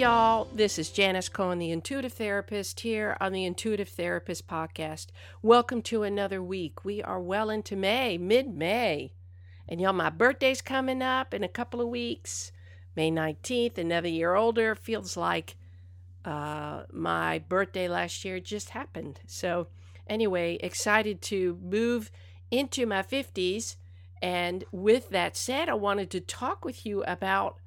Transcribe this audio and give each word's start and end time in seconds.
Y'all, 0.00 0.48
this 0.54 0.78
is 0.78 0.88
Janis 0.88 1.28
Cohen, 1.28 1.58
the 1.58 1.70
Intuitive 1.70 2.14
Therapist, 2.14 2.80
here 2.80 3.18
on 3.20 3.32
the 3.32 3.44
Intuitive 3.44 3.90
Therapist 3.90 4.48
Podcast. 4.48 5.08
Welcome 5.42 5.82
to 5.82 6.04
another 6.04 6.42
week. 6.42 6.86
We 6.86 7.02
are 7.02 7.20
well 7.20 7.50
into 7.50 7.76
May, 7.76 8.16
mid 8.16 8.48
May. 8.48 9.12
And 9.68 9.78
y'all, 9.78 9.92
my 9.92 10.08
birthday's 10.08 10.62
coming 10.62 11.02
up 11.02 11.34
in 11.34 11.44
a 11.44 11.48
couple 11.48 11.82
of 11.82 11.88
weeks. 11.88 12.50
May 12.96 13.10
19th, 13.10 13.76
another 13.76 14.08
year 14.08 14.36
older. 14.36 14.74
Feels 14.74 15.18
like 15.18 15.56
uh, 16.24 16.84
my 16.90 17.40
birthday 17.40 17.86
last 17.86 18.24
year 18.24 18.40
just 18.40 18.70
happened. 18.70 19.20
So, 19.26 19.66
anyway, 20.06 20.56
excited 20.62 21.20
to 21.24 21.58
move 21.62 22.10
into 22.50 22.86
my 22.86 23.02
50s. 23.02 23.76
And 24.22 24.64
with 24.72 25.10
that 25.10 25.36
said, 25.36 25.68
I 25.68 25.74
wanted 25.74 26.08
to 26.12 26.20
talk 26.20 26.64
with 26.64 26.86
you 26.86 27.04
about 27.04 27.58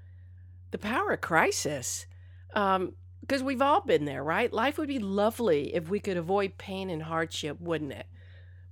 the 0.71 0.79
power 0.79 1.11
of 1.11 1.21
crisis 1.21 2.07
um, 2.53 2.93
because 3.21 3.41
we've 3.41 3.61
all 3.61 3.81
been 3.81 4.05
there, 4.05 4.23
right? 4.23 4.51
Life 4.51 4.77
would 4.77 4.89
be 4.89 4.99
lovely 4.99 5.73
if 5.73 5.89
we 5.89 5.99
could 5.99 6.17
avoid 6.17 6.57
pain 6.57 6.89
and 6.89 7.03
hardship, 7.03 7.59
wouldn't 7.61 7.93
it? 7.93 8.07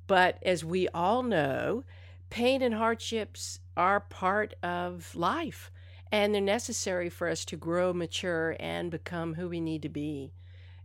But 0.07 0.39
as 0.43 0.65
we 0.65 0.89
all 0.89 1.23
know, 1.23 1.83
pain 2.29 2.61
and 2.61 2.73
hardships 2.73 3.59
are 3.77 4.01
part 4.01 4.53
of 4.61 5.15
life 5.15 5.71
and 6.11 6.33
they're 6.33 6.41
necessary 6.41 7.09
for 7.09 7.29
us 7.29 7.45
to 7.45 7.55
grow, 7.55 7.93
mature, 7.93 8.57
and 8.59 8.91
become 8.91 9.35
who 9.35 9.47
we 9.47 9.61
need 9.61 9.81
to 9.83 9.89
be. 9.89 10.33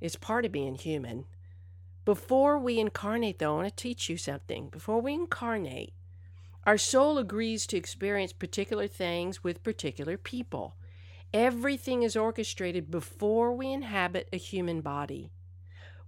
It's 0.00 0.14
part 0.14 0.44
of 0.44 0.52
being 0.52 0.76
human. 0.76 1.24
Before 2.04 2.58
we 2.58 2.78
incarnate, 2.78 3.40
though, 3.40 3.54
I 3.54 3.56
want 3.62 3.76
to 3.76 3.82
teach 3.82 4.08
you 4.08 4.16
something. 4.16 4.68
Before 4.68 5.00
we 5.00 5.14
incarnate, 5.14 5.92
our 6.64 6.78
soul 6.78 7.18
agrees 7.18 7.66
to 7.66 7.76
experience 7.76 8.32
particular 8.32 8.86
things 8.86 9.42
with 9.42 9.64
particular 9.64 10.16
people. 10.16 10.76
Everything 11.36 12.02
is 12.02 12.16
orchestrated 12.16 12.90
before 12.90 13.52
we 13.52 13.70
inhabit 13.70 14.26
a 14.32 14.38
human 14.38 14.80
body. 14.80 15.30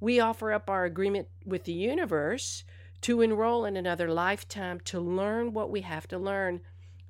We 0.01 0.21
offer 0.21 0.55
up 0.55 0.71
our 0.71 0.87
agreement 0.87 1.29
with 1.45 1.65
the 1.65 1.73
universe 1.75 2.65
to 3.03 3.21
enroll 3.21 3.67
in 3.67 3.77
another 3.77 4.11
lifetime 4.11 4.81
to 4.87 4.99
learn 4.99 5.53
what 5.53 5.71
we 5.71 5.83
have 5.83 6.09
to 6.09 6.19
learn, 6.19 6.63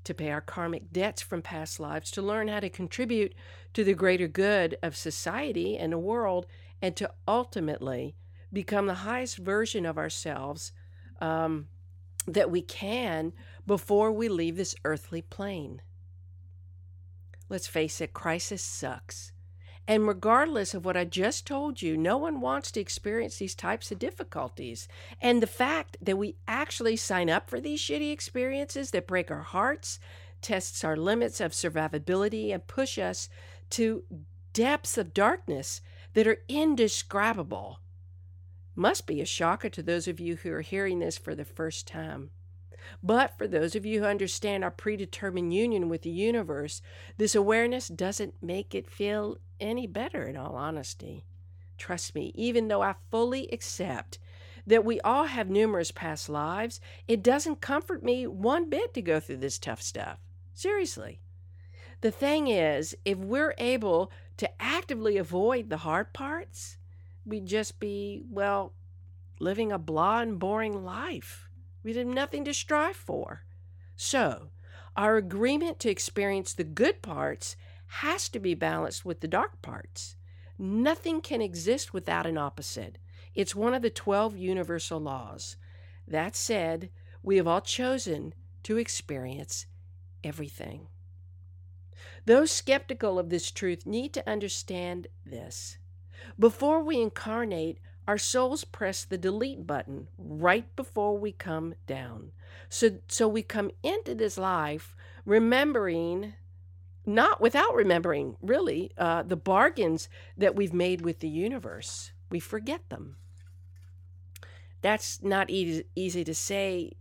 to 0.03 0.15
pay 0.15 0.33
our 0.33 0.41
karmic 0.41 0.93
debts 0.93 1.23
from 1.23 1.43
past 1.43 1.79
lives, 1.79 2.11
to 2.11 2.21
learn 2.21 2.49
how 2.49 2.59
to 2.59 2.69
contribute 2.69 3.37
to 3.73 3.85
the 3.85 3.95
greater 3.95 4.27
good 4.27 4.77
of 4.83 4.97
society 4.97 5.79
and 5.79 5.93
the 5.93 5.97
world, 5.97 6.45
and 6.83 6.97
to 6.97 7.09
ultimately 7.29 8.17
become 8.53 8.87
the 8.87 8.95
highest 8.95 9.39
version 9.39 9.87
of 9.87 9.97
ourselves 9.97 10.73
um, 11.21 11.69
that 12.27 12.51
we 12.51 12.63
can 12.63 13.33
before 13.65 14.11
we 14.11 14.29
leave 14.29 14.57
this 14.57 14.75
earthly 14.85 15.23
plane. 15.23 15.83
Let's 17.49 17.67
face 17.67 18.01
it, 18.01 18.13
crisis 18.13 18.63
sucks. 18.63 19.33
And 19.87 20.07
regardless 20.07 20.75
of 20.75 20.85
what 20.85 20.99
I 20.99 21.07
just 21.07 21.47
told 21.47 21.81
you, 21.81 21.97
no 21.97 22.19
one 22.19 22.43
wants 22.43 22.71
to 22.73 22.81
experience 22.81 23.39
these 23.39 23.55
types 23.55 23.91
of 23.91 23.99
difficulties. 23.99 24.87
And 25.19 25.43
the 25.43 25.47
fact 25.47 25.97
that 26.03 26.19
we 26.19 26.37
actually 26.47 26.97
sign 26.97 27.31
up 27.31 27.49
for 27.49 27.59
these 27.59 27.81
shitty 27.81 28.13
experiences 28.13 28.91
that 28.91 29.07
break 29.07 29.31
our 29.31 29.45
hearts, 29.45 29.99
tests 30.43 30.85
our 30.85 30.97
limits 30.97 31.41
of 31.41 31.53
survivability, 31.53 32.53
and 32.53 32.67
push 32.67 32.99
us 32.99 33.31
to 33.71 34.05
depths 34.53 34.99
of 34.99 35.15
darkness 35.15 35.81
that 36.13 36.27
are 36.27 36.43
indescribable 36.49 37.81
must 38.75 39.07
be 39.07 39.21
a 39.21 39.27
shocker 39.27 39.69
to 39.71 39.83
those 39.83 40.07
of 40.07 40.21
you 40.21 40.37
who 40.37 40.53
are 40.53 40.61
hearing 40.61 40.99
this 40.99 41.17
for 41.17 41.35
the 41.35 41.45
first 41.45 41.87
time. 41.87 42.31
But 43.03 43.37
for 43.37 43.47
those 43.47 43.75
of 43.75 43.87
you 43.87 44.01
who 44.01 44.07
understand 44.07 44.65
our 44.65 44.71
predetermined 44.71 45.53
union 45.53 45.89
with 45.89 46.03
the 46.03 46.11
universe, 46.11 46.83
this 47.17 47.35
awareness 47.35 47.89
doesn't 47.89 48.43
make 48.43 48.75
it 48.75 48.91
feel 48.91 49.39
any 49.61 49.87
better, 49.87 50.25
in 50.25 50.37
all 50.37 50.57
honesty. 50.57 51.25
Trust 51.77 52.15
me, 52.15 52.33
even 52.35 52.69
though 52.69 52.83
I 52.83 52.95
fully 53.11 53.49
accept 53.53 54.19
that 54.67 54.85
we 54.85 55.01
all 55.01 55.25
have 55.25 55.49
numerous 55.49 55.91
past 55.91 56.29
lives, 56.29 56.81
it 57.07 57.23
doesn't 57.23 57.61
comfort 57.61 58.03
me 58.03 58.27
one 58.27 58.69
bit 58.69 58.93
to 58.95 59.03
go 59.03 59.19
through 59.21 59.39
this 59.39 59.59
tough 59.59 59.81
stuff. 59.81 60.19
Seriously. 60.55 61.21
The 62.01 62.11
thing 62.11 62.49
is, 62.49 62.97
if 63.05 63.19
we're 63.19 63.55
able 63.59 64.13
to 64.37 64.51
actively 64.61 65.17
avoid 65.17 65.69
the 65.69 65.79
hard 65.79 66.13
parts, 66.13 66.77
we'd 67.25 67.47
just 67.47 67.81
be, 67.81 68.23
well, 68.31 68.73
living 69.41 69.73
a 69.73 69.79
blah 69.79 70.21
and 70.21 70.39
boring 70.39 70.85
life. 70.85 71.48
We 71.83 71.95
have 71.95 72.07
nothing 72.07 72.45
to 72.45 72.55
strive 72.55 72.97
for. 72.97 73.45
So, 73.97 74.51
our 74.97 75.17
agreement 75.17 75.79
to 75.81 75.91
experience 75.91 76.53
the 76.53 76.65
good 76.65 77.03
parts 77.03 77.57
has 77.87 78.29
to 78.31 78.39
be 78.39 78.55
balanced 78.55 79.05
with 79.05 79.21
the 79.21 79.29
dark 79.29 79.63
parts. 79.63 80.17
Nothing 80.59 81.21
can 81.21 81.41
exist 81.41 81.95
without 81.95 82.27
an 82.27 82.37
opposite. 82.37 82.99
It's 83.35 83.55
one 83.55 83.75
of 83.75 83.83
the 83.83 83.91
12 83.91 84.37
universal 84.37 84.99
laws. 84.99 85.57
That 86.07 86.35
said, 86.35 86.91
we 87.23 87.37
have 87.37 87.47
all 87.47 87.61
chosen 87.61 88.35
to 88.65 88.77
experience 88.77 89.67
everything. 90.25 90.89
Those 92.25 92.51
skeptical 92.51 93.19
of 93.19 93.31
this 93.31 93.51
truth 93.51 93.87
need 93.87 94.13
to 94.15 94.29
understand 94.29 95.07
this. 95.25 95.79
Before 96.39 96.83
we 96.83 97.01
incarnate, 97.01 97.79
our 98.09 98.17
souls 98.17 98.65
press 98.65 99.05
the 99.05 99.19
delete 99.19 99.67
button 99.67 100.09
right 100.17 100.75
before 100.77 101.19
we 101.19 101.31
come 101.31 101.75
down. 101.87 102.33
So, 102.71 102.99
so 103.07 103.29
we 103.29 103.43
come 103.43 103.71
into 103.83 104.15
this 104.15 104.39
life 104.39 104.97
remembering, 105.27 106.33
not 107.05 107.39
without 107.39 107.75
remembering, 107.75 108.37
really, 108.41 108.93
uh, 108.97 109.25
the 109.25 109.37
bargains 109.37 110.09
that 110.39 110.57
we've 110.57 110.73
made 110.73 111.03
with 111.03 111.21
the 111.21 111.29
universe. 111.29 112.13
We 112.31 112.41
forget 112.41 112.89
them. 112.89 113.17
That's 114.81 115.23
not 115.23 115.51
easy, 115.51 115.85
easy 115.95 116.25
to 116.25 116.35
say. 116.35 116.93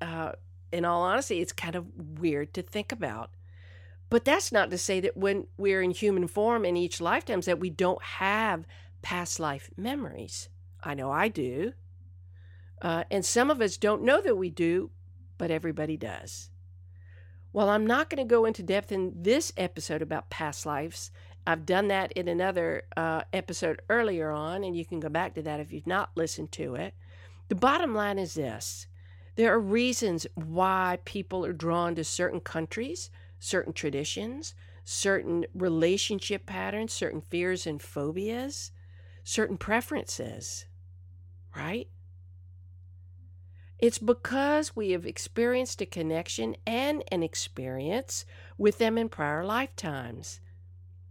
Uh, 0.00 0.32
in 0.72 0.86
all 0.86 1.02
honesty, 1.02 1.40
it's 1.40 1.52
kind 1.52 1.76
of 1.76 1.86
weird 2.18 2.54
to 2.54 2.62
think 2.62 2.90
about. 2.90 3.30
But 4.08 4.24
that's 4.24 4.50
not 4.50 4.70
to 4.70 4.78
say 4.78 5.00
that 5.00 5.16
when 5.16 5.46
we're 5.58 5.82
in 5.82 5.90
human 5.90 6.26
form 6.26 6.64
in 6.64 6.76
each 6.76 7.02
lifetime 7.02 7.42
that 7.42 7.60
we 7.60 7.68
don't 7.68 8.02
have 8.02 8.64
past 9.02 9.38
life 9.38 9.70
memories. 9.76 10.48
I 10.86 10.94
know 10.94 11.10
I 11.10 11.28
do. 11.28 11.72
Uh, 12.82 13.04
and 13.10 13.24
some 13.24 13.50
of 13.50 13.60
us 13.60 13.76
don't 13.76 14.02
know 14.02 14.20
that 14.20 14.36
we 14.36 14.50
do, 14.50 14.90
but 15.38 15.50
everybody 15.50 15.96
does. 15.96 16.50
Well, 17.52 17.70
I'm 17.70 17.86
not 17.86 18.10
going 18.10 18.26
to 18.26 18.30
go 18.30 18.44
into 18.44 18.62
depth 18.62 18.90
in 18.90 19.12
this 19.14 19.52
episode 19.56 20.02
about 20.02 20.28
past 20.28 20.66
lives. 20.66 21.10
I've 21.46 21.64
done 21.66 21.88
that 21.88 22.12
in 22.12 22.26
another 22.26 22.82
uh, 22.96 23.22
episode 23.32 23.80
earlier 23.88 24.30
on, 24.30 24.64
and 24.64 24.76
you 24.76 24.84
can 24.84 25.00
go 25.00 25.08
back 25.08 25.34
to 25.34 25.42
that 25.42 25.60
if 25.60 25.72
you've 25.72 25.86
not 25.86 26.10
listened 26.16 26.52
to 26.52 26.74
it. 26.74 26.94
The 27.48 27.54
bottom 27.54 27.94
line 27.94 28.18
is 28.18 28.34
this 28.34 28.86
there 29.36 29.52
are 29.52 29.60
reasons 29.60 30.26
why 30.34 30.98
people 31.04 31.44
are 31.44 31.52
drawn 31.52 31.94
to 31.96 32.04
certain 32.04 32.40
countries, 32.40 33.10
certain 33.38 33.72
traditions, 33.72 34.54
certain 34.84 35.44
relationship 35.54 36.46
patterns, 36.46 36.92
certain 36.92 37.20
fears 37.20 37.66
and 37.66 37.80
phobias, 37.80 38.70
certain 39.22 39.56
preferences 39.56 40.66
right? 41.54 41.88
It's 43.78 43.98
because 43.98 44.74
we 44.74 44.92
have 44.92 45.04
experienced 45.04 45.80
a 45.80 45.86
connection 45.86 46.56
and 46.66 47.02
an 47.12 47.22
experience 47.22 48.24
with 48.56 48.78
them 48.78 48.96
in 48.96 49.08
prior 49.08 49.44
lifetimes, 49.44 50.40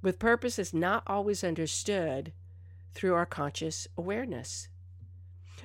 with 0.01 0.19
purpose 0.19 0.74
not 0.74 1.04
always 1.06 1.44
understood 1.44 2.34
through 2.94 3.13
our 3.13 3.25
conscious 3.25 3.88
awareness. 3.98 4.69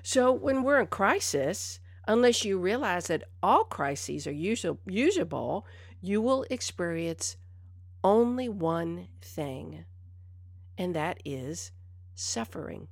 So 0.03 0.33
when 0.33 0.63
we're 0.63 0.81
in 0.81 0.87
crisis, 0.87 1.81
unless 2.07 2.45
you 2.45 2.59
realize 2.59 3.07
that 3.07 3.25
all 3.43 3.65
crises 3.65 4.27
are 4.27 4.33
usable, 4.33 5.67
you 6.01 6.21
will 6.21 6.47
experience 6.51 7.37
only 8.05 8.49
one 8.49 9.09
thing, 9.21 9.85
and 10.77 10.95
that 10.95 11.21
is 11.25 11.73
suffering. 12.15 12.89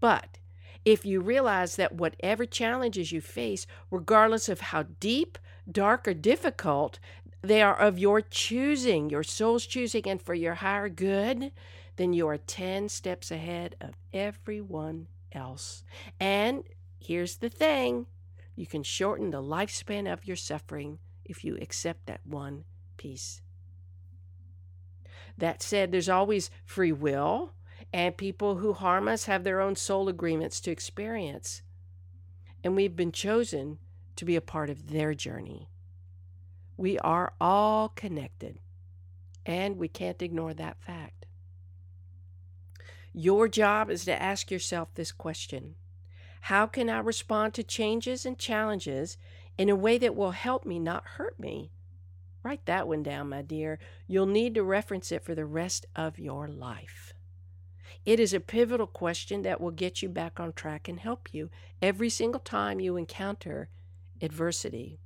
But 0.00 0.38
if 0.86 1.04
you 1.04 1.20
realize 1.20 1.74
that 1.76 1.96
whatever 1.96 2.46
challenges 2.46 3.10
you 3.10 3.20
face, 3.20 3.66
regardless 3.90 4.48
of 4.48 4.60
how 4.60 4.84
deep, 5.00 5.36
dark, 5.70 6.06
or 6.06 6.14
difficult 6.14 7.00
they 7.42 7.60
are 7.60 7.76
of 7.76 7.98
your 7.98 8.20
choosing, 8.20 9.10
your 9.10 9.24
soul's 9.24 9.66
choosing, 9.66 10.08
and 10.08 10.22
for 10.22 10.32
your 10.32 10.54
higher 10.54 10.88
good, 10.88 11.50
then 11.96 12.12
you 12.12 12.28
are 12.28 12.38
10 12.38 12.88
steps 12.88 13.32
ahead 13.32 13.74
of 13.80 13.94
everyone 14.12 15.08
else. 15.32 15.82
And 16.20 16.62
here's 17.00 17.38
the 17.38 17.50
thing 17.50 18.06
you 18.54 18.66
can 18.66 18.84
shorten 18.84 19.30
the 19.30 19.42
lifespan 19.42 20.10
of 20.10 20.24
your 20.24 20.36
suffering 20.36 21.00
if 21.24 21.44
you 21.44 21.58
accept 21.60 22.06
that 22.06 22.20
one 22.24 22.64
piece. 22.96 23.42
That 25.36 25.62
said, 25.62 25.90
there's 25.90 26.08
always 26.08 26.48
free 26.64 26.92
will, 26.92 27.52
and 27.92 28.16
people 28.16 28.56
who 28.56 28.72
harm 28.72 29.08
us 29.08 29.24
have 29.24 29.44
their 29.44 29.60
own 29.60 29.76
soul 29.76 30.08
agreements 30.08 30.60
to 30.60 30.70
experience. 30.70 31.62
And 32.62 32.76
we've 32.76 32.96
been 32.96 33.12
chosen 33.12 33.78
to 34.16 34.24
be 34.24 34.36
a 34.36 34.40
part 34.40 34.70
of 34.70 34.90
their 34.90 35.14
journey. 35.14 35.68
We 36.76 36.98
are 36.98 37.32
all 37.40 37.88
connected, 37.88 38.58
and 39.44 39.76
we 39.76 39.88
can't 39.88 40.20
ignore 40.20 40.52
that 40.54 40.80
fact. 40.80 41.26
Your 43.12 43.48
job 43.48 43.90
is 43.90 44.04
to 44.04 44.22
ask 44.22 44.50
yourself 44.50 44.92
this 44.94 45.10
question 45.10 45.76
How 46.42 46.66
can 46.66 46.90
I 46.90 46.98
respond 46.98 47.54
to 47.54 47.62
changes 47.62 48.26
and 48.26 48.38
challenges 48.38 49.16
in 49.56 49.70
a 49.70 49.76
way 49.76 49.96
that 49.98 50.14
will 50.14 50.32
help 50.32 50.66
me, 50.66 50.78
not 50.78 51.04
hurt 51.16 51.40
me? 51.40 51.70
Write 52.42 52.66
that 52.66 52.86
one 52.86 53.02
down, 53.02 53.30
my 53.30 53.42
dear. 53.42 53.78
You'll 54.06 54.26
need 54.26 54.54
to 54.54 54.62
reference 54.62 55.10
it 55.10 55.24
for 55.24 55.34
the 55.34 55.46
rest 55.46 55.86
of 55.96 56.18
your 56.18 56.46
life. 56.46 57.05
It 58.06 58.20
is 58.20 58.32
a 58.32 58.38
pivotal 58.38 58.86
question 58.86 59.42
that 59.42 59.60
will 59.60 59.72
get 59.72 60.00
you 60.00 60.08
back 60.08 60.38
on 60.38 60.52
track 60.52 60.86
and 60.86 61.00
help 61.00 61.34
you 61.34 61.50
every 61.82 62.08
single 62.08 62.40
time 62.40 62.78
you 62.78 62.96
encounter 62.96 63.68
adversity. 64.22 65.00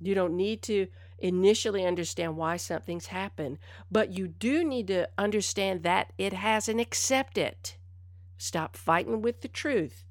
You 0.00 0.14
don't 0.14 0.36
need 0.36 0.62
to 0.62 0.86
initially 1.18 1.84
understand 1.84 2.38
why 2.38 2.56
something's 2.56 3.08
happened, 3.08 3.58
but 3.90 4.16
you 4.16 4.28
do 4.28 4.64
need 4.64 4.86
to 4.88 5.08
understand 5.18 5.82
that 5.82 6.12
it 6.16 6.32
has 6.32 6.70
and 6.70 6.80
accept 6.80 7.36
it. 7.36 7.76
Stop 8.38 8.74
fighting 8.74 9.20
with 9.20 9.42
the 9.42 9.48
truth. 9.48 10.04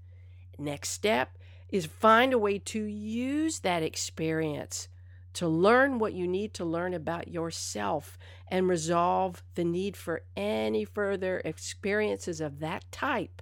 Next 0.60 0.89
step 0.89 1.38
is 1.69 1.88
find 1.88 2.33
a 2.33 2.39
way 2.39 2.60
to 2.60 2.83
use 2.83 3.60
that 3.60 3.81
experience 3.81 4.88
to 5.36 5.48
learn 5.50 6.00
what 6.00 6.14
you 6.14 6.28
need 6.28 6.54
to 6.54 6.66
learn 6.66 6.94
about 6.94 7.28
yourself 7.28 8.18
and 8.48 8.70
resolve 8.70 9.44
the 9.56 9.66
need 9.66 9.98
for 9.98 10.24
any 10.36 10.86
further 10.86 11.42
experiences 11.44 12.40
of 12.40 12.60
that 12.60 12.90
type 12.92 13.42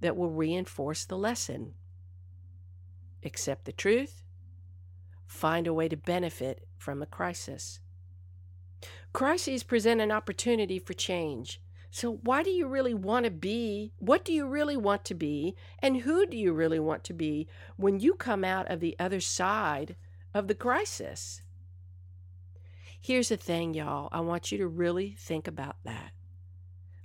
that 0.00 0.16
will 0.16 0.30
reinforce 0.30 1.04
the 1.04 1.16
lesson. 1.16 1.74
Accept 3.24 3.66
the 3.66 3.72
truth, 3.72 4.24
find 5.24 5.68
a 5.68 5.74
way 5.74 5.88
to 5.88 5.96
benefit 5.96 6.66
from 6.76 7.00
a 7.00 7.06
crisis. 7.06 7.78
Crises 9.12 9.62
present 9.62 10.00
an 10.00 10.10
opportunity 10.10 10.80
for 10.80 10.92
change. 10.92 11.60
So, 11.92 12.14
why 12.22 12.42
do 12.42 12.50
you 12.50 12.66
really 12.66 12.94
want 12.94 13.26
to 13.26 13.30
be? 13.30 13.92
What 13.98 14.24
do 14.24 14.32
you 14.32 14.46
really 14.46 14.78
want 14.78 15.04
to 15.04 15.14
be? 15.14 15.54
And 15.78 15.98
who 15.98 16.26
do 16.26 16.36
you 16.36 16.52
really 16.52 16.80
want 16.80 17.04
to 17.04 17.12
be 17.12 17.46
when 17.76 18.00
you 18.00 18.14
come 18.14 18.44
out 18.44 18.68
of 18.68 18.80
the 18.80 18.96
other 18.98 19.20
side 19.20 19.94
of 20.34 20.48
the 20.48 20.54
crisis. 20.54 21.42
Here's 23.00 23.30
the 23.30 23.36
thing, 23.36 23.74
y'all. 23.74 24.08
I 24.12 24.20
want 24.20 24.52
you 24.52 24.58
to 24.58 24.68
really 24.68 25.16
think 25.18 25.48
about 25.48 25.76
that. 25.84 26.12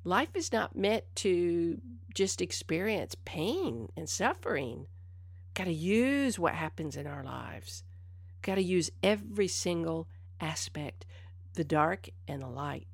Life 0.03 0.35
is 0.35 0.53
not 0.53 0.75
meant 0.75 1.03
to 1.15 1.81
just 2.13 2.41
experience 2.41 3.15
pain 3.25 3.89
and 3.97 4.07
suffering. 4.07 4.87
Got 5.53 5.65
to 5.65 5.73
use 5.73 6.39
what 6.39 6.53
happens 6.53 6.95
in 6.95 7.07
our 7.07 7.23
lives. 7.23 7.83
Got 8.41 8.55
to 8.55 8.63
use 8.63 8.91
every 9.01 9.47
single 9.47 10.07
aspect, 10.39 11.05
the 11.55 11.63
dark 11.63 12.09
and 12.27 12.41
the 12.41 12.47
light. 12.47 12.87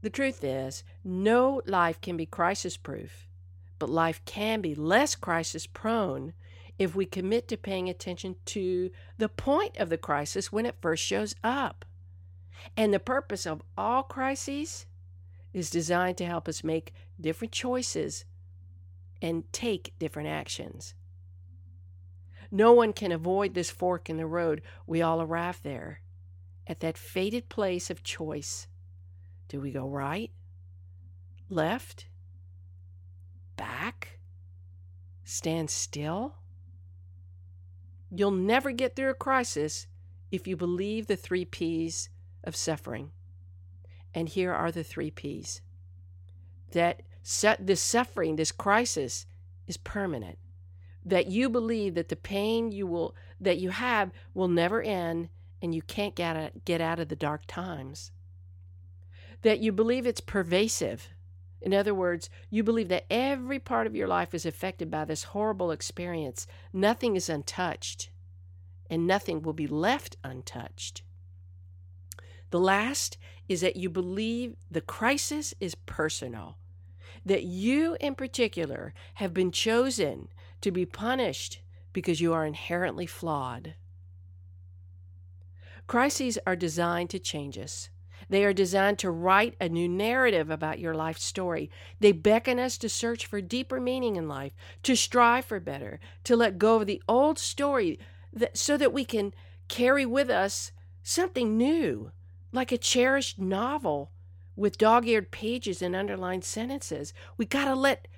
The 0.00 0.10
truth 0.10 0.42
is, 0.42 0.82
no 1.04 1.62
life 1.66 2.00
can 2.00 2.16
be 2.16 2.26
crisis 2.26 2.76
proof, 2.76 3.28
but 3.78 3.88
life 3.88 4.20
can 4.24 4.62
be 4.62 4.74
less 4.74 5.14
crisis 5.14 5.66
prone 5.66 6.32
if 6.78 6.94
we 6.94 7.06
commit 7.06 7.48
to 7.48 7.56
paying 7.56 7.88
attention 7.88 8.36
to 8.46 8.90
the 9.18 9.28
point 9.28 9.76
of 9.76 9.88
the 9.88 9.98
crisis 9.98 10.50
when 10.50 10.66
it 10.66 10.76
first 10.80 11.04
shows 11.04 11.34
up. 11.44 11.84
And 12.76 12.92
the 12.92 13.00
purpose 13.00 13.46
of 13.46 13.62
all 13.76 14.02
crises 14.02 14.86
is 15.52 15.70
designed 15.70 16.16
to 16.18 16.26
help 16.26 16.48
us 16.48 16.64
make 16.64 16.92
different 17.20 17.52
choices 17.52 18.24
and 19.20 19.50
take 19.52 19.94
different 19.98 20.28
actions. 20.28 20.94
No 22.50 22.72
one 22.72 22.92
can 22.92 23.12
avoid 23.12 23.54
this 23.54 23.70
fork 23.70 24.10
in 24.10 24.16
the 24.16 24.26
road. 24.26 24.62
We 24.86 25.00
all 25.00 25.22
arrive 25.22 25.60
there 25.62 26.00
at 26.66 26.80
that 26.80 26.98
fated 26.98 27.48
place 27.48 27.90
of 27.90 28.02
choice. 28.02 28.66
Do 29.48 29.60
we 29.60 29.70
go 29.70 29.88
right, 29.88 30.30
left, 31.48 32.06
back, 33.56 34.18
stand 35.24 35.70
still? 35.70 36.36
You'll 38.14 38.30
never 38.30 38.72
get 38.72 38.94
through 38.94 39.10
a 39.10 39.14
crisis 39.14 39.86
if 40.30 40.46
you 40.46 40.54
believe 40.56 41.06
the 41.06 41.16
three 41.16 41.46
P's 41.46 42.10
of 42.44 42.54
suffering. 42.54 43.10
And 44.14 44.28
here 44.28 44.52
are 44.52 44.70
the 44.70 44.84
three 44.84 45.10
P's 45.10 45.62
that 46.72 47.02
this 47.58 47.80
suffering, 47.80 48.36
this 48.36 48.52
crisis, 48.52 49.26
is 49.66 49.76
permanent. 49.76 50.38
That 51.04 51.26
you 51.28 51.48
believe 51.48 51.94
that 51.94 52.08
the 52.08 52.16
pain 52.16 52.70
you 52.70 52.86
will 52.86 53.14
that 53.40 53.58
you 53.58 53.70
have 53.70 54.10
will 54.34 54.48
never 54.48 54.82
end 54.82 55.28
and 55.60 55.74
you 55.74 55.82
can't 55.82 56.14
get 56.14 56.36
out, 56.36 56.64
get 56.64 56.80
out 56.80 57.00
of 57.00 57.08
the 57.08 57.16
dark 57.16 57.42
times. 57.46 58.12
That 59.42 59.60
you 59.60 59.72
believe 59.72 60.06
it's 60.06 60.20
pervasive. 60.20 61.08
In 61.62 61.72
other 61.72 61.94
words, 61.94 62.28
you 62.50 62.64
believe 62.64 62.88
that 62.88 63.06
every 63.08 63.60
part 63.60 63.86
of 63.86 63.94
your 63.94 64.08
life 64.08 64.34
is 64.34 64.44
affected 64.44 64.90
by 64.90 65.04
this 65.04 65.24
horrible 65.24 65.70
experience. 65.70 66.46
Nothing 66.72 67.14
is 67.14 67.28
untouched, 67.28 68.10
and 68.90 69.06
nothing 69.06 69.42
will 69.42 69.52
be 69.52 69.68
left 69.68 70.16
untouched. 70.24 71.02
The 72.50 72.60
last 72.60 73.16
is 73.48 73.60
that 73.60 73.76
you 73.76 73.88
believe 73.88 74.56
the 74.70 74.80
crisis 74.80 75.54
is 75.60 75.74
personal, 75.74 76.58
that 77.24 77.44
you 77.44 77.96
in 78.00 78.16
particular 78.16 78.92
have 79.14 79.32
been 79.32 79.52
chosen 79.52 80.28
to 80.60 80.72
be 80.72 80.84
punished 80.84 81.60
because 81.92 82.20
you 82.20 82.32
are 82.32 82.44
inherently 82.44 83.06
flawed. 83.06 83.74
Crises 85.86 86.38
are 86.46 86.56
designed 86.56 87.10
to 87.10 87.18
change 87.18 87.56
us. 87.56 87.88
They 88.32 88.46
are 88.46 88.54
designed 88.54 88.98
to 89.00 89.10
write 89.10 89.56
a 89.60 89.68
new 89.68 89.86
narrative 89.86 90.48
about 90.48 90.78
your 90.78 90.94
life 90.94 91.18
story. 91.18 91.70
They 92.00 92.12
beckon 92.12 92.58
us 92.58 92.78
to 92.78 92.88
search 92.88 93.26
for 93.26 93.42
deeper 93.42 93.78
meaning 93.78 94.16
in 94.16 94.26
life, 94.26 94.54
to 94.84 94.96
strive 94.96 95.44
for 95.44 95.60
better, 95.60 96.00
to 96.24 96.34
let 96.34 96.56
go 96.58 96.76
of 96.76 96.86
the 96.86 97.02
old 97.06 97.38
story 97.38 97.98
that, 98.32 98.56
so 98.56 98.78
that 98.78 98.94
we 98.94 99.04
can 99.04 99.34
carry 99.68 100.06
with 100.06 100.30
us 100.30 100.72
something 101.02 101.58
new, 101.58 102.10
like 102.52 102.72
a 102.72 102.78
cherished 102.78 103.38
novel 103.38 104.12
with 104.56 104.78
dog 104.78 105.06
eared 105.06 105.30
pages 105.30 105.82
and 105.82 105.94
underlined 105.94 106.44
sentences. 106.44 107.12
We 107.36 107.44
got 107.44 107.66
to 107.66 107.74
let 107.74 108.08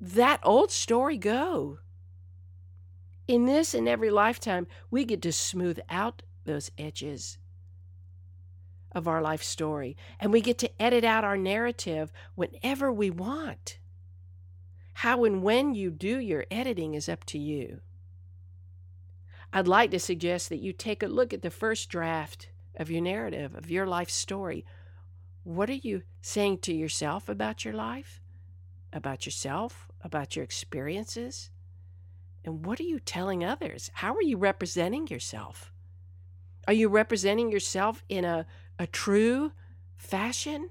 that 0.00 0.38
old 0.44 0.70
story 0.70 1.18
go. 1.18 1.80
In 3.26 3.46
this 3.46 3.74
and 3.74 3.88
every 3.88 4.10
lifetime, 4.10 4.68
we 4.92 5.04
get 5.04 5.20
to 5.22 5.32
smooth 5.32 5.80
out 5.90 6.22
those 6.44 6.70
edges 6.78 7.38
of 8.94 9.08
our 9.08 9.20
life 9.20 9.42
story, 9.42 9.96
and 10.20 10.32
we 10.32 10.40
get 10.40 10.58
to 10.58 10.82
edit 10.82 11.04
out 11.04 11.24
our 11.24 11.36
narrative 11.36 12.12
whenever 12.34 12.92
we 12.92 13.10
want. 13.10 13.78
How 14.94 15.24
and 15.24 15.42
when 15.42 15.74
you 15.74 15.90
do 15.90 16.18
your 16.18 16.46
editing 16.50 16.94
is 16.94 17.08
up 17.08 17.24
to 17.26 17.38
you. 17.38 17.80
I'd 19.52 19.68
like 19.68 19.90
to 19.90 19.98
suggest 20.00 20.48
that 20.48 20.60
you 20.60 20.72
take 20.72 21.02
a 21.02 21.08
look 21.08 21.32
at 21.32 21.42
the 21.42 21.50
first 21.50 21.88
draft 21.88 22.48
of 22.76 22.90
your 22.90 23.02
narrative, 23.02 23.54
of 23.54 23.70
your 23.70 23.86
life 23.86 24.10
story. 24.10 24.64
What 25.42 25.68
are 25.68 25.74
you 25.74 26.02
saying 26.20 26.58
to 26.58 26.72
yourself 26.72 27.28
about 27.28 27.64
your 27.64 27.74
life? 27.74 28.20
About 28.92 29.26
yourself? 29.26 29.88
About 30.02 30.36
your 30.36 30.44
experiences? 30.44 31.50
And 32.44 32.64
what 32.64 32.78
are 32.80 32.84
you 32.84 33.00
telling 33.00 33.44
others? 33.44 33.90
How 33.94 34.14
are 34.14 34.22
you 34.22 34.36
representing 34.36 35.06
yourself? 35.08 35.72
Are 36.66 36.72
you 36.72 36.88
representing 36.88 37.50
yourself 37.50 38.02
in 38.08 38.24
a 38.24 38.46
a 38.78 38.86
true 38.86 39.52
fashion 39.96 40.70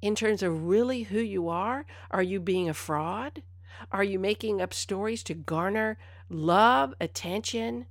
in 0.00 0.14
terms 0.14 0.42
of 0.42 0.66
really 0.66 1.04
who 1.04 1.20
you 1.20 1.48
are? 1.48 1.86
Are 2.10 2.22
you 2.22 2.40
being 2.40 2.68
a 2.68 2.74
fraud? 2.74 3.42
Are 3.90 4.04
you 4.04 4.18
making 4.18 4.60
up 4.60 4.74
stories 4.74 5.22
to 5.24 5.34
garner 5.34 5.98
love, 6.28 6.94
attention, 7.00 7.86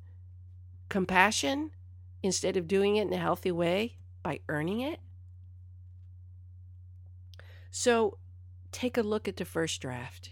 compassion 0.89 1.71
instead 2.21 2.57
of 2.57 2.67
doing 2.67 2.97
it 2.97 3.07
in 3.07 3.13
a 3.13 3.17
healthy 3.17 3.51
way 3.51 3.97
by 4.23 4.39
earning 4.49 4.81
it? 4.81 4.99
So 7.71 8.17
take 8.71 8.97
a 8.97 9.01
look 9.01 9.27
at 9.27 9.37
the 9.37 9.45
first 9.45 9.81
draft. 9.81 10.31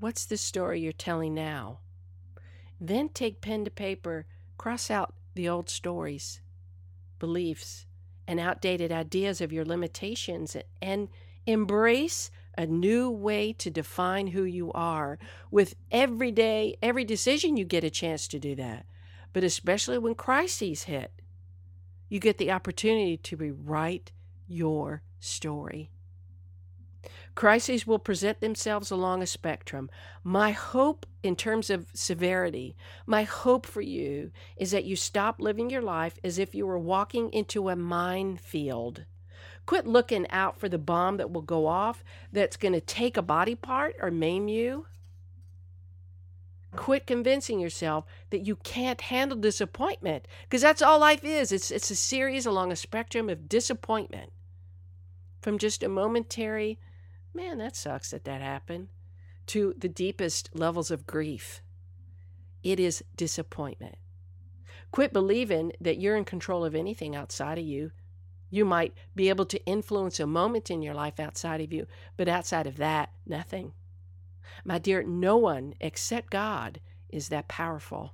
What's 0.00 0.26
the 0.26 0.36
story 0.36 0.80
you're 0.80 0.92
telling 0.92 1.34
now? 1.34 1.78
Then 2.80 3.08
take 3.08 3.40
pen 3.40 3.64
to 3.64 3.70
paper, 3.70 4.26
cross 4.58 4.90
out 4.90 5.14
the 5.34 5.48
old 5.48 5.68
stories, 5.68 6.40
beliefs, 7.18 7.86
and 8.26 8.38
outdated 8.38 8.92
ideas 8.92 9.40
of 9.40 9.52
your 9.52 9.64
limitations 9.64 10.56
and 10.80 11.08
embrace 11.46 12.30
a 12.56 12.66
new 12.66 13.10
way 13.10 13.52
to 13.52 13.70
define 13.70 14.28
who 14.28 14.44
you 14.44 14.70
are 14.72 15.18
with 15.50 15.74
every 15.90 16.30
day, 16.30 16.76
every 16.82 17.04
decision 17.04 17.56
you 17.56 17.64
get 17.64 17.84
a 17.84 17.90
chance 17.90 18.28
to 18.28 18.38
do 18.38 18.54
that. 18.54 18.86
But 19.32 19.44
especially 19.44 19.98
when 19.98 20.14
crises 20.14 20.84
hit, 20.84 21.12
you 22.08 22.20
get 22.20 22.38
the 22.38 22.50
opportunity 22.50 23.16
to 23.16 23.36
rewrite 23.36 24.12
your 24.46 25.02
story. 25.18 25.90
Crises 27.34 27.86
will 27.86 27.98
present 27.98 28.40
themselves 28.40 28.90
along 28.90 29.22
a 29.22 29.26
spectrum. 29.26 29.90
My 30.22 30.50
hope, 30.50 31.06
in 31.22 31.34
terms 31.34 31.70
of 31.70 31.86
severity, 31.94 32.76
my 33.06 33.22
hope 33.22 33.64
for 33.64 33.80
you 33.80 34.32
is 34.56 34.70
that 34.72 34.84
you 34.84 34.96
stop 34.96 35.40
living 35.40 35.70
your 35.70 35.82
life 35.82 36.18
as 36.22 36.38
if 36.38 36.54
you 36.54 36.66
were 36.66 36.78
walking 36.78 37.32
into 37.32 37.70
a 37.70 37.76
minefield. 37.76 39.06
Quit 39.64 39.86
looking 39.86 40.28
out 40.30 40.58
for 40.58 40.68
the 40.68 40.78
bomb 40.78 41.16
that 41.16 41.30
will 41.30 41.42
go 41.42 41.66
off 41.66 42.04
that's 42.32 42.56
going 42.56 42.74
to 42.74 42.80
take 42.80 43.16
a 43.16 43.22
body 43.22 43.54
part 43.54 43.94
or 44.00 44.10
maim 44.10 44.48
you. 44.48 44.86
Quit 46.74 47.06
convincing 47.06 47.60
yourself 47.60 48.04
that 48.30 48.46
you 48.46 48.56
can't 48.56 49.02
handle 49.02 49.38
disappointment 49.38 50.26
because 50.44 50.62
that's 50.62 50.82
all 50.82 50.98
life 50.98 51.24
is. 51.24 51.52
It's, 51.52 51.70
it's 51.70 51.90
a 51.90 51.96
series 51.96 52.46
along 52.46 52.72
a 52.72 52.76
spectrum 52.76 53.28
of 53.28 53.48
disappointment. 53.48 54.32
From 55.40 55.58
just 55.58 55.82
a 55.82 55.88
momentary 55.88 56.78
man, 57.34 57.58
that 57.58 57.76
sucks 57.76 58.10
that 58.10 58.24
that 58.24 58.40
happened, 58.40 58.88
to 59.46 59.74
the 59.76 59.88
deepest 59.88 60.50
levels 60.54 60.90
of 60.90 61.06
grief. 61.06 61.62
It 62.62 62.78
is 62.78 63.04
disappointment. 63.16 63.96
Quit 64.92 65.12
believing 65.12 65.72
that 65.80 65.98
you're 65.98 66.16
in 66.16 66.24
control 66.24 66.64
of 66.64 66.74
anything 66.74 67.16
outside 67.16 67.58
of 67.58 67.64
you. 67.64 67.92
You 68.50 68.64
might 68.64 68.92
be 69.16 69.30
able 69.30 69.46
to 69.46 69.64
influence 69.64 70.20
a 70.20 70.26
moment 70.26 70.70
in 70.70 70.82
your 70.82 70.94
life 70.94 71.18
outside 71.18 71.60
of 71.60 71.72
you, 71.72 71.86
but 72.16 72.28
outside 72.28 72.66
of 72.66 72.76
that, 72.76 73.10
nothing. 73.26 73.72
My 74.64 74.78
dear, 74.78 75.02
no 75.02 75.36
one 75.38 75.74
except 75.80 76.30
God 76.30 76.80
is 77.08 77.28
that 77.30 77.48
powerful. 77.48 78.12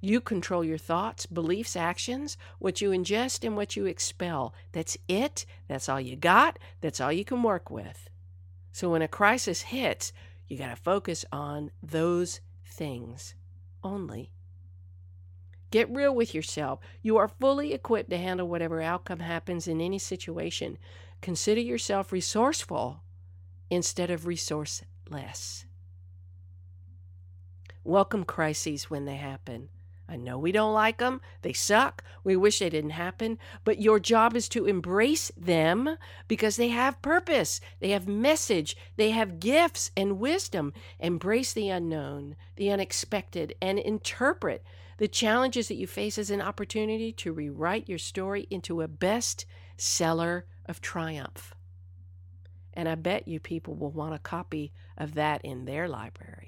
You 0.00 0.20
control 0.20 0.64
your 0.64 0.78
thoughts, 0.78 1.26
beliefs, 1.26 1.76
actions, 1.76 2.36
what 2.58 2.80
you 2.80 2.90
ingest, 2.90 3.44
and 3.44 3.56
what 3.56 3.76
you 3.76 3.86
expel. 3.86 4.54
That's 4.72 4.96
it. 5.08 5.46
That's 5.68 5.88
all 5.88 6.00
you 6.00 6.16
got. 6.16 6.58
That's 6.80 7.00
all 7.00 7.12
you 7.12 7.24
can 7.24 7.42
work 7.42 7.70
with. 7.70 8.08
So 8.72 8.90
when 8.90 9.02
a 9.02 9.08
crisis 9.08 9.62
hits, 9.62 10.12
you 10.46 10.56
got 10.56 10.70
to 10.70 10.76
focus 10.76 11.24
on 11.32 11.70
those 11.82 12.40
things 12.64 13.34
only. 13.82 14.30
Get 15.70 15.94
real 15.94 16.14
with 16.14 16.34
yourself. 16.34 16.80
You 17.02 17.18
are 17.18 17.28
fully 17.28 17.74
equipped 17.74 18.10
to 18.10 18.16
handle 18.16 18.48
whatever 18.48 18.80
outcome 18.80 19.20
happens 19.20 19.68
in 19.68 19.80
any 19.80 19.98
situation. 19.98 20.78
Consider 21.20 21.60
yourself 21.60 22.12
resourceful 22.12 23.02
instead 23.68 24.10
of 24.10 24.22
resourceless. 24.22 25.64
Welcome 27.84 28.24
crises 28.24 28.90
when 28.90 29.04
they 29.04 29.16
happen. 29.16 29.68
I 30.08 30.16
know 30.16 30.38
we 30.38 30.52
don't 30.52 30.72
like 30.72 30.98
them. 30.98 31.20
They 31.42 31.52
suck. 31.52 32.02
We 32.24 32.34
wish 32.34 32.60
they 32.60 32.70
didn't 32.70 32.90
happen. 32.90 33.38
But 33.64 33.80
your 33.80 34.00
job 34.00 34.34
is 34.34 34.48
to 34.50 34.64
embrace 34.64 35.30
them 35.36 35.98
because 36.28 36.56
they 36.56 36.68
have 36.68 37.02
purpose. 37.02 37.60
They 37.80 37.90
have 37.90 38.08
message. 38.08 38.76
They 38.96 39.10
have 39.10 39.38
gifts 39.38 39.90
and 39.96 40.18
wisdom. 40.18 40.72
Embrace 40.98 41.52
the 41.52 41.68
unknown, 41.68 42.36
the 42.56 42.70
unexpected, 42.70 43.54
and 43.60 43.78
interpret 43.78 44.64
the 44.96 45.08
challenges 45.08 45.68
that 45.68 45.76
you 45.76 45.86
face 45.86 46.16
as 46.16 46.30
an 46.30 46.40
opportunity 46.40 47.12
to 47.12 47.32
rewrite 47.32 47.88
your 47.88 47.98
story 47.98 48.46
into 48.50 48.80
a 48.80 48.88
best 48.88 49.44
seller 49.76 50.46
of 50.64 50.80
triumph. 50.80 51.54
And 52.72 52.88
I 52.88 52.94
bet 52.94 53.28
you 53.28 53.40
people 53.40 53.74
will 53.74 53.90
want 53.90 54.14
a 54.14 54.18
copy 54.18 54.72
of 54.96 55.14
that 55.14 55.44
in 55.44 55.66
their 55.66 55.86
library. 55.86 56.47